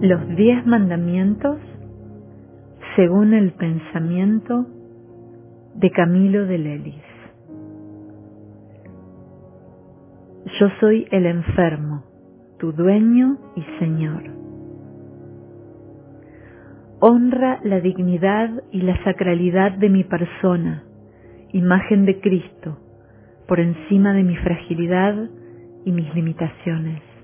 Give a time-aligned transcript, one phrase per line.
[0.00, 1.56] Los diez mandamientos
[2.96, 4.66] según el pensamiento
[5.74, 7.02] de Camilo de Lelis.
[10.60, 12.04] Yo soy el enfermo,
[12.58, 14.22] tu dueño y Señor.
[17.00, 20.84] Honra la dignidad y la sacralidad de mi persona,
[21.54, 22.78] imagen de Cristo,
[23.48, 25.30] por encima de mi fragilidad
[25.86, 27.15] y mis limitaciones.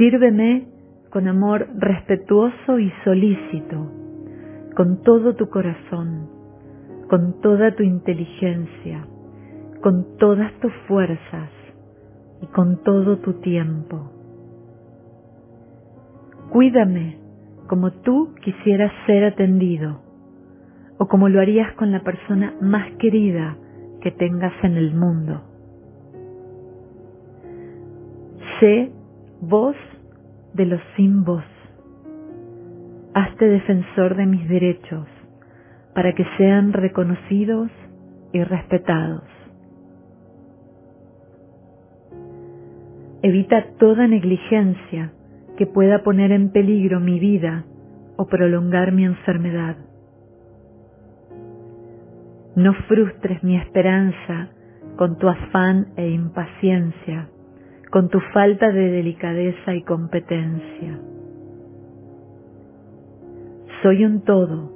[0.00, 0.66] Sírveme
[1.10, 3.92] con amor respetuoso y solícito,
[4.74, 6.26] con todo tu corazón,
[7.10, 9.04] con toda tu inteligencia,
[9.82, 11.50] con todas tus fuerzas
[12.40, 14.10] y con todo tu tiempo.
[16.50, 17.18] Cuídame
[17.66, 20.00] como tú quisieras ser atendido
[20.96, 23.54] o como lo harías con la persona más querida
[24.00, 25.42] que tengas en el mundo.
[28.60, 28.92] Sé
[29.40, 29.76] voz
[30.54, 31.44] de los sin voz.
[33.14, 35.06] Hazte defensor de mis derechos
[35.94, 37.70] para que sean reconocidos
[38.32, 39.24] y respetados.
[43.22, 45.12] Evita toda negligencia
[45.56, 47.64] que pueda poner en peligro mi vida
[48.16, 49.76] o prolongar mi enfermedad.
[52.56, 54.50] No frustres mi esperanza
[54.96, 57.28] con tu afán e impaciencia
[57.90, 61.00] con tu falta de delicadeza y competencia.
[63.82, 64.72] Soy un todo,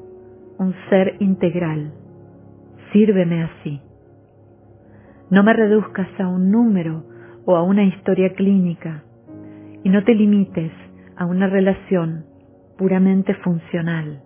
[0.58, 1.92] un ser integral.
[2.92, 3.80] Sírveme así.
[5.30, 7.04] No me reduzcas a un número
[7.44, 9.04] o a una historia clínica
[9.84, 10.72] y no te limites
[11.16, 12.24] a una relación
[12.76, 14.22] puramente funcional.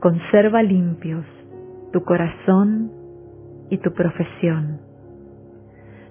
[0.00, 1.24] Conserva limpios
[1.92, 2.90] tu corazón
[3.68, 4.89] y tu profesión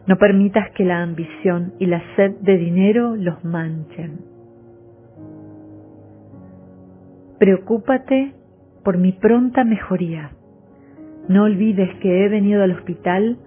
[0.10, 4.22] no permitas que la ambición y la sed de dinero los manchen.
[7.38, 8.34] Preocúpate
[8.84, 10.32] por mi pronta mejoría.
[11.28, 13.38] No olvides que he venido al hospital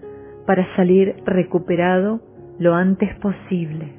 [0.46, 2.20] para salir recuperado
[2.60, 3.94] lo antes posible.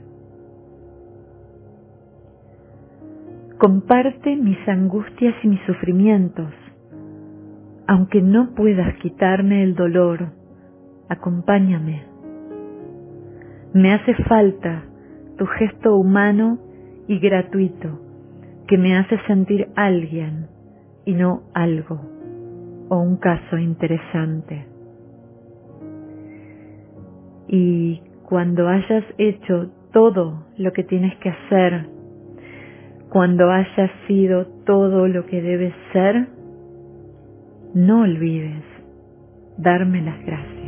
[3.58, 6.54] Comparte mis angustias y mis sufrimientos.
[7.88, 10.30] Aunque no puedas quitarme el dolor,
[11.10, 12.13] acompáñame
[13.74, 14.84] me hace falta
[15.38, 16.60] tu gesto humano
[17.08, 18.00] y gratuito
[18.68, 20.48] que me hace sentir alguien
[21.06, 22.00] y no algo
[22.90, 24.68] o un caso interesante.
[27.48, 31.88] Y cuando hayas hecho todo lo que tienes que hacer,
[33.10, 36.28] cuando hayas sido todo lo que debes ser,
[37.74, 38.64] no olvides
[39.58, 40.63] darme las gracias.